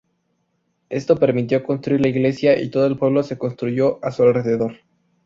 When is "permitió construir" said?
1.17-2.01